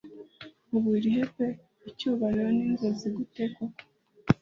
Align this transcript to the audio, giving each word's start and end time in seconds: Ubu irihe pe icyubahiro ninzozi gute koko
Ubu 0.75 0.89
irihe 0.97 1.23
pe 1.33 1.47
icyubahiro 1.89 2.47
ninzozi 2.57 3.07
gute 3.15 3.43
koko 3.55 3.81